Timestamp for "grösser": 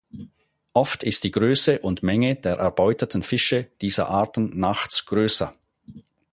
5.05-5.53